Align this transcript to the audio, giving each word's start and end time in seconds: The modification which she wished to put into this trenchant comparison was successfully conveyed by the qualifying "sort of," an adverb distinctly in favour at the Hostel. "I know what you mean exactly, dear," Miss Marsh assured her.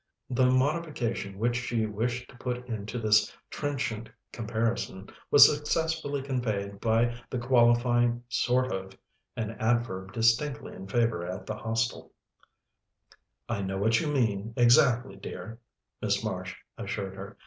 The 0.31 0.47
modification 0.49 1.37
which 1.37 1.55
she 1.55 1.85
wished 1.85 2.27
to 2.31 2.35
put 2.35 2.65
into 2.67 2.97
this 2.97 3.31
trenchant 3.51 4.09
comparison 4.33 5.11
was 5.29 5.45
successfully 5.47 6.23
conveyed 6.23 6.79
by 6.81 7.21
the 7.29 7.37
qualifying 7.37 8.23
"sort 8.27 8.71
of," 8.73 8.97
an 9.37 9.51
adverb 9.59 10.11
distinctly 10.11 10.73
in 10.73 10.87
favour 10.87 11.23
at 11.23 11.45
the 11.45 11.53
Hostel. 11.55 12.11
"I 13.47 13.61
know 13.61 13.77
what 13.77 13.99
you 13.99 14.07
mean 14.07 14.55
exactly, 14.57 15.17
dear," 15.17 15.59
Miss 16.01 16.23
Marsh 16.23 16.55
assured 16.79 17.13
her. 17.13 17.37